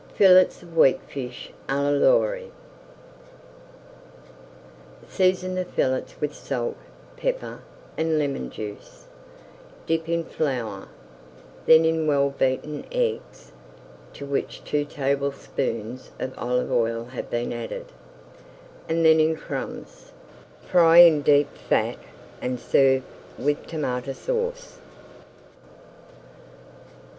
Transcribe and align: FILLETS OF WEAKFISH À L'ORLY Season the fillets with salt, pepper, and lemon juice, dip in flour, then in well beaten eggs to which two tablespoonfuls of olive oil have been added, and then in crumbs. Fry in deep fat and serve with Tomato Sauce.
FILLETS 0.15 0.63
OF 0.63 0.75
WEAKFISH 0.75 1.51
À 1.69 1.91
L'ORLY 1.91 2.51
Season 5.07 5.53
the 5.53 5.63
fillets 5.63 6.15
with 6.19 6.33
salt, 6.33 6.75
pepper, 7.15 7.61
and 7.95 8.17
lemon 8.17 8.49
juice, 8.49 9.05
dip 9.85 10.09
in 10.09 10.23
flour, 10.23 10.87
then 11.67 11.85
in 11.85 12.07
well 12.07 12.31
beaten 12.31 12.83
eggs 12.91 13.51
to 14.11 14.25
which 14.25 14.63
two 14.65 14.85
tablespoonfuls 14.85 16.09
of 16.19 16.33
olive 16.35 16.71
oil 16.71 17.05
have 17.05 17.29
been 17.29 17.53
added, 17.53 17.85
and 18.89 19.05
then 19.05 19.19
in 19.19 19.35
crumbs. 19.35 20.13
Fry 20.65 20.97
in 20.97 21.21
deep 21.21 21.55
fat 21.55 21.97
and 22.41 22.59
serve 22.59 23.03
with 23.37 23.67
Tomato 23.67 24.13
Sauce. 24.13 24.79